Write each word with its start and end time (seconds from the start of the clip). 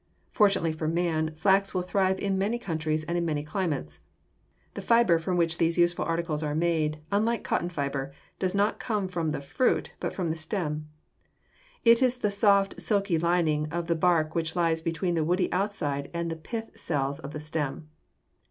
Fortunately 0.31 0.71
for 0.73 0.87
man, 0.87 1.31
flax 1.35 1.75
will 1.75 1.83
thrive 1.83 2.19
in 2.19 2.35
many 2.35 2.57
countries 2.57 3.03
and 3.03 3.19
in 3.19 3.23
many 3.23 3.43
climates. 3.43 3.99
The 4.73 4.81
fiber 4.81 5.19
from 5.19 5.37
which 5.37 5.59
these 5.59 5.77
useful 5.77 6.05
articles 6.05 6.41
are 6.41 6.55
made, 6.55 6.97
unlike 7.11 7.43
cotton 7.43 7.69
fiber, 7.69 8.11
does 8.39 8.55
not 8.55 8.79
come 8.79 9.07
from 9.07 9.29
the 9.29 9.41
fruit, 9.41 9.93
but 9.99 10.11
from 10.11 10.29
the 10.29 10.35
stem. 10.35 10.89
It 11.85 12.01
is 12.01 12.17
the 12.17 12.31
soft, 12.31 12.81
silky 12.81 13.19
lining 13.19 13.71
of 13.71 13.85
the 13.85 13.93
bark 13.95 14.33
which 14.33 14.55
lies 14.55 14.81
between 14.81 15.13
the 15.13 15.23
woody 15.23 15.53
outside 15.53 16.09
and 16.15 16.31
the 16.31 16.35
pith 16.35 16.75
cells 16.79 17.19
of 17.19 17.29
the 17.31 17.39
stem. 17.39 17.87